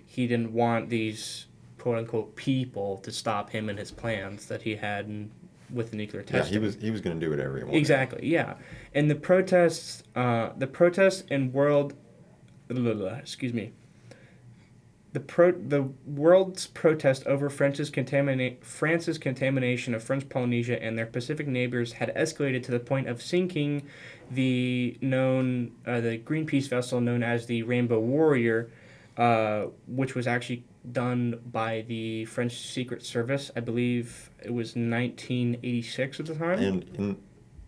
he 0.07 0.25
didn't 0.25 0.53
want 0.53 0.89
these 0.89 1.45
quote 1.77 1.99
unquote 1.99 2.35
people 2.35 2.97
to 2.97 3.11
stop 3.11 3.51
him 3.51 3.69
and 3.69 3.77
his 3.77 3.91
plans 3.91 4.47
that 4.47 4.63
he 4.63 4.77
had 4.77 5.05
in, 5.05 5.29
with 5.69 5.91
the 5.91 5.97
nuclear 5.97 6.23
yeah, 6.31 6.43
he 6.43 6.57
was 6.57 6.75
he 6.75 6.91
was 6.91 7.01
going 7.01 7.19
to 7.19 7.25
do 7.25 7.29
whatever 7.29 7.57
he 7.57 7.63
wanted. 7.63 7.77
Exactly. 7.77 8.27
Yeah, 8.27 8.55
and 8.93 9.09
the 9.09 9.15
protests, 9.15 10.03
uh, 10.15 10.49
the 10.57 10.67
protests 10.67 11.23
and 11.29 11.53
world, 11.53 11.93
excuse 12.69 13.53
me. 13.53 13.73
The 15.13 15.19
pro 15.21 15.53
the 15.53 15.93
world's 16.05 16.67
protest 16.67 17.25
over 17.25 17.49
France's 17.49 17.89
contamina- 17.89 18.61
France's 18.61 19.17
contamination 19.17 19.95
of 19.95 20.03
French 20.03 20.27
Polynesia 20.27 20.81
and 20.83 20.97
their 20.97 21.05
Pacific 21.05 21.47
neighbors 21.47 21.93
had 21.93 22.13
escalated 22.15 22.63
to 22.63 22.71
the 22.71 22.81
point 22.81 23.07
of 23.07 23.21
sinking 23.21 23.83
the 24.29 24.97
known 25.01 25.71
uh, 25.85 26.01
the 26.01 26.17
Greenpeace 26.17 26.67
vessel 26.67 26.99
known 26.99 27.23
as 27.23 27.45
the 27.45 27.63
Rainbow 27.63 27.99
Warrior, 27.99 28.69
uh, 29.15 29.67
which 29.87 30.15
was 30.15 30.27
actually 30.27 30.65
done 30.93 31.39
by 31.51 31.83
the 31.87 32.25
French 32.25 32.57
Secret 32.59 33.03
Service. 33.03 33.51
I 33.55 33.59
believe 33.59 34.29
it 34.43 34.53
was 34.53 34.75
1986 34.75 36.19
at 36.19 36.25
the 36.25 36.35
time. 36.35 36.59
And 36.59 36.83
in, 36.95 37.17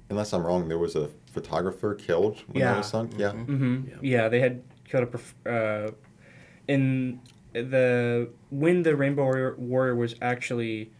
unless 0.10 0.34
I'm 0.34 0.46
wrong, 0.46 0.68
there 0.68 0.78
was 0.78 0.96
a 0.96 1.10
photographer 1.32 1.96
killed 1.96 2.40
when 2.48 2.62
Yeah. 2.62 2.72
that 2.72 2.78
was 2.80 2.88
sunk. 2.88 3.12
Yeah. 3.18 3.32
Mm-hmm. 3.32 3.84
Yeah. 3.90 3.96
Yeah. 4.02 4.30
they 4.30 4.40
had 4.40 4.64
killed 4.86 5.04
a. 5.04 5.08
prof- 5.08 5.36
Uh, 5.46 5.92
in 6.68 7.22
the 7.54 8.30
when 8.50 8.84
the 8.84 8.96
Rainbow 8.96 9.24
Warrior, 9.24 9.56
Warrior 9.58 9.96
was 9.96 10.16
actually 10.22 10.92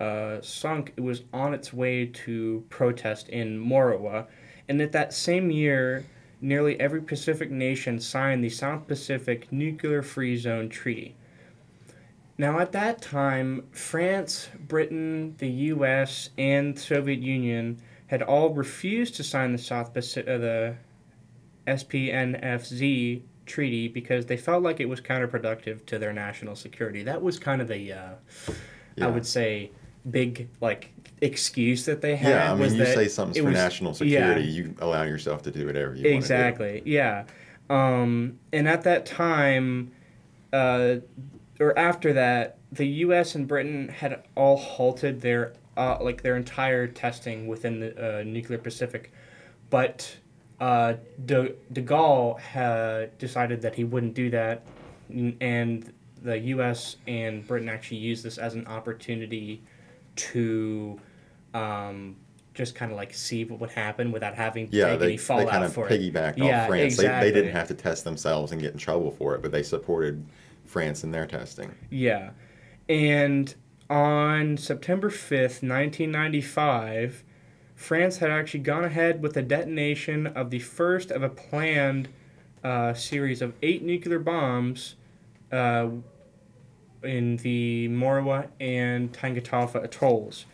uh, 0.00 0.40
sunk, 0.42 0.92
it 0.96 1.00
was 1.02 1.22
on 1.32 1.54
its 1.54 1.72
way 1.72 2.06
to 2.06 2.64
protest 2.68 3.28
in 3.28 3.58
Morawa, 3.64 4.26
and 4.68 4.80
at 4.82 4.90
that 4.92 5.12
same 5.14 5.50
year, 5.52 6.04
nearly 6.40 6.78
every 6.80 7.00
Pacific 7.00 7.48
nation 7.50 8.00
signed 8.00 8.42
the 8.42 8.48
South 8.50 8.88
Pacific 8.88 9.50
Nuclear 9.52 10.02
Free 10.02 10.36
Zone 10.36 10.68
Treaty. 10.68 11.14
Now, 12.36 12.58
at 12.58 12.72
that 12.72 13.00
time, 13.00 13.64
France, 13.70 14.48
Britain, 14.66 15.36
the 15.38 15.48
U.S., 15.48 16.30
and 16.36 16.76
Soviet 16.78 17.20
Union 17.20 17.80
had 18.08 18.22
all 18.22 18.50
refused 18.50 19.14
to 19.16 19.22
sign 19.24 19.52
the 19.52 19.58
South 19.58 19.94
Pacific, 19.94 20.28
uh, 20.28 20.38
the 20.38 20.76
SPNFZ 21.66 23.22
treaty 23.46 23.88
because 23.88 24.26
they 24.26 24.36
felt 24.36 24.62
like 24.62 24.80
it 24.80 24.86
was 24.88 25.00
counterproductive 25.00 25.84
to 25.86 25.98
their 25.98 26.12
national 26.12 26.56
security. 26.56 27.02
That 27.02 27.22
was 27.22 27.38
kind 27.38 27.60
of 27.62 27.68
the, 27.68 27.92
uh, 27.92 28.08
Yeah. 28.96 29.06
I 29.06 29.10
would 29.10 29.26
say, 29.26 29.70
big 30.10 30.48
like 30.60 30.90
excuse 31.22 31.86
that 31.86 32.00
they 32.02 32.16
had. 32.16 32.28
Yeah, 32.30 32.52
I 32.52 32.56
mean, 32.56 32.74
you 32.74 32.84
say 32.84 33.08
something's 33.08 33.38
for 33.38 33.44
was- 33.44 33.54
national 33.54 33.92
yeah. 33.92 34.28
security, 34.28 34.48
you 34.48 34.74
allow 34.80 35.02
yourself 35.04 35.42
to 35.42 35.50
do 35.50 35.66
whatever 35.66 35.94
you 35.94 36.04
want. 36.04 36.16
Exactly. 36.16 36.82
Yeah. 36.84 37.24
Um, 37.70 38.38
and 38.52 38.68
at 38.68 38.82
that 38.82 39.06
time, 39.06 39.92
uh, 40.52 40.96
or 41.60 41.78
after 41.78 42.12
that, 42.12 42.58
the 42.72 42.86
U.S. 42.86 43.34
and 43.34 43.46
Britain 43.46 43.88
had 43.88 44.22
all 44.34 44.56
halted 44.56 45.20
their 45.20 45.54
uh, 45.76 45.98
like 46.00 46.22
their 46.22 46.36
entire 46.36 46.86
testing 46.86 47.46
within 47.46 47.80
the 47.80 48.20
uh, 48.20 48.22
nuclear 48.24 48.58
Pacific, 48.58 49.12
but 49.70 50.16
uh, 50.60 50.94
De, 51.26 51.52
De 51.72 51.82
Gaulle 51.82 52.38
had 52.38 53.16
decided 53.18 53.60
that 53.62 53.74
he 53.74 53.84
wouldn't 53.84 54.14
do 54.14 54.30
that, 54.30 54.62
and 55.10 55.92
the 56.22 56.38
U.S. 56.38 56.96
and 57.06 57.46
Britain 57.46 57.68
actually 57.68 57.98
used 57.98 58.24
this 58.24 58.38
as 58.38 58.54
an 58.54 58.66
opportunity 58.66 59.62
to 60.16 60.98
um, 61.52 62.16
just 62.54 62.74
kind 62.74 62.90
of 62.92 62.96
like 62.96 63.12
see 63.12 63.44
what 63.44 63.60
would 63.60 63.70
happen 63.70 64.12
without 64.12 64.34
having 64.34 64.68
to 64.70 64.76
Yeah, 64.76 64.90
take 64.90 65.00
they, 65.00 65.06
any 65.06 65.16
they 65.16 65.22
fallout 65.22 65.48
kind 65.50 65.64
of 65.64 65.72
for 65.72 65.88
it. 65.88 66.00
piggybacked 66.00 66.38
Yeah, 66.38 66.66
France. 66.66 66.96
They, 66.96 67.08
they 67.08 67.32
didn't 67.32 67.52
have 67.52 67.68
to 67.68 67.74
test 67.74 68.04
themselves 68.04 68.52
and 68.52 68.60
get 68.60 68.72
in 68.72 68.78
trouble 68.78 69.10
for 69.10 69.34
it, 69.34 69.42
but 69.42 69.50
they 69.52 69.62
supported 69.62 70.24
France 70.64 71.04
in 71.04 71.10
their 71.10 71.26
testing. 71.26 71.74
Yeah. 71.90 72.30
And 72.88 73.54
on 73.88 74.56
September 74.56 75.10
5th, 75.10 75.62
1995, 75.62 77.24
France 77.74 78.18
had 78.18 78.30
actually 78.30 78.60
gone 78.60 78.84
ahead 78.84 79.22
with 79.22 79.34
the 79.34 79.42
detonation 79.42 80.26
of 80.26 80.50
the 80.50 80.58
first 80.58 81.10
of 81.10 81.22
a 81.22 81.28
planned 81.28 82.08
uh, 82.62 82.94
series 82.94 83.42
of 83.42 83.52
eight 83.62 83.82
nuclear 83.82 84.18
bombs 84.18 84.94
uh, 85.52 85.88
in 87.02 87.36
the 87.38 87.88
Morawa 87.90 88.48
and 88.58 89.12
Fangataufa 89.12 89.84
atolls. 89.84 90.46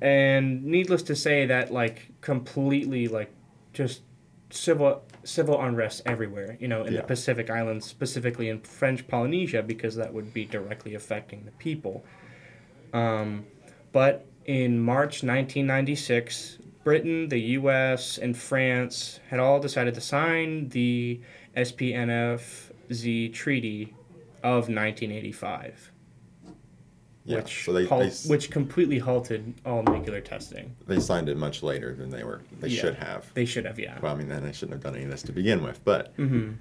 and 0.00 0.64
needless 0.64 1.02
to 1.04 1.14
say, 1.14 1.46
that 1.46 1.72
like 1.72 2.08
completely 2.20 3.06
like 3.08 3.32
just 3.72 4.02
civil 4.50 5.02
civil 5.24 5.60
unrest 5.60 6.02
everywhere. 6.06 6.56
You 6.60 6.68
know, 6.68 6.84
in 6.84 6.92
Yeah. 6.94 7.00
the 7.00 7.06
Pacific 7.06 7.50
Islands, 7.50 7.86
specifically 7.86 8.48
in 8.48 8.60
French 8.60 9.06
Polynesia, 9.08 9.62
because 9.62 9.96
that 9.96 10.12
would 10.12 10.32
be 10.34 10.44
directly 10.44 10.94
affecting 10.94 11.44
the 11.44 11.50
people. 11.52 12.04
Um, 12.92 13.46
but 13.92 14.26
in 14.44 14.78
March 14.80 15.22
1996, 15.22 16.58
Britain, 16.84 17.28
the 17.28 17.38
U.S., 17.58 18.18
and 18.18 18.36
France 18.36 19.18
had 19.30 19.40
all 19.40 19.58
decided 19.58 19.94
to 19.94 20.00
sign 20.02 20.68
the 20.68 21.20
SPNFZ 21.56 23.32
Treaty 23.32 23.94
of 24.42 24.68
1985, 24.68 25.90
Yeah. 27.26 27.36
which 27.36 27.64
so 27.64 27.72
they, 27.72 27.86
halt- 27.86 28.02
they, 28.02 28.28
which 28.28 28.50
completely 28.50 28.98
halted 28.98 29.54
all 29.64 29.82
nuclear 29.82 30.20
testing. 30.20 30.76
they 30.86 31.00
signed 31.00 31.28
it 31.30 31.38
much 31.38 31.62
later 31.62 31.94
than 31.94 32.10
they 32.10 32.22
were 32.22 32.42
they 32.60 32.68
Yeah. 32.68 32.80
should 32.82 32.94
have. 32.96 33.32
They 33.32 33.46
should 33.46 33.64
have, 33.64 33.78
yeah. 33.78 33.98
Well, 34.02 34.12
I 34.14 34.16
mean, 34.18 34.28
then 34.28 34.42
they 34.44 34.52
shouldn't 34.52 34.74
have 34.74 34.82
done 34.82 34.94
any 34.94 35.04
of 35.04 35.10
this 35.10 35.22
to 35.22 35.32
begin 35.32 35.62
with. 35.62 35.82
But 35.84 36.12
hmm 36.16 36.52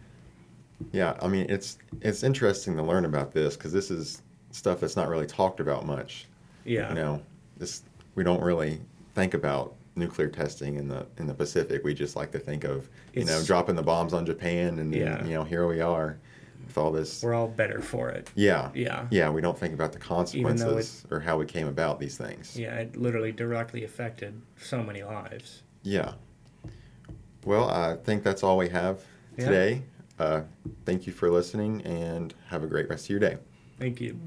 yeah, 0.92 1.18
I 1.22 1.28
mean, 1.28 1.46
it's 1.50 1.78
it's 2.02 2.24
interesting 2.24 2.76
to 2.78 2.84
learn 2.84 3.06
about 3.06 3.32
this 3.32 3.56
because 3.56 3.72
this 3.74 3.92
is 3.92 4.22
stuff 4.52 4.80
that's 4.80 4.96
not 4.96 5.08
really 5.08 5.26
talked 5.28 5.60
about 5.60 5.86
much. 5.86 6.28
Yeah. 6.66 6.90
You 6.90 6.96
know, 6.96 7.22
this 7.58 7.84
we 8.16 8.24
don't 8.24 8.42
really 8.42 8.80
think 9.16 9.34
about 9.34 9.76
nuclear 9.96 10.28
testing 10.28 10.76
in 10.76 10.88
the 10.88 11.06
in 11.18 11.28
the 11.28 11.34
Pacific. 11.34 11.84
We 11.84 11.94
just 11.94 12.16
like 12.16 12.32
to 12.32 12.40
think 12.40 12.64
of 12.64 12.90
you 13.14 13.26
know 13.26 13.44
dropping 13.44 13.76
the 13.76 13.84
bombs 13.84 14.14
on 14.14 14.26
Japan 14.26 14.80
and 14.80 14.94
Yeah. 14.94 15.24
you 15.26 15.34
know 15.34 15.44
here 15.44 15.68
we 15.68 15.82
are 15.82 16.18
with 16.66 16.78
all 16.78 16.92
this. 16.92 17.22
We're 17.24 17.34
all 17.34 17.48
better 17.48 17.82
for 17.82 18.10
it. 18.10 18.30
Yeah. 18.36 18.70
Yeah. 18.74 19.08
Yeah, 19.12 19.30
we 19.30 19.42
don't 19.42 19.58
think 19.58 19.74
about 19.74 19.92
the 19.94 20.00
consequences 20.00 21.06
or 21.12 21.20
how 21.20 21.38
we 21.38 21.46
came 21.46 21.68
about 21.68 22.00
these 22.00 22.18
things. 22.18 22.58
Yeah, 22.58 22.76
it 22.76 22.96
literally 22.96 23.32
directly 23.32 23.84
affected 23.84 24.42
so 24.62 24.82
many 24.84 25.04
lives. 25.04 25.64
Yeah. 25.84 26.14
Well, 27.46 27.70
I 27.70 27.98
think 27.98 28.24
that's 28.24 28.44
all 28.44 28.58
we 28.58 28.70
have 28.70 29.02
Yeah. 29.38 29.46
today. 29.46 29.82
Uh, 30.20 30.42
thank 30.86 31.06
you 31.08 31.14
for 31.14 31.30
listening 31.30 31.82
and 31.82 32.34
have 32.48 32.64
a 32.64 32.68
great 32.68 32.90
rest 32.90 33.06
of 33.06 33.10
your 33.10 33.20
day. 33.20 33.38
Thank 33.80 34.00
you. 34.00 34.18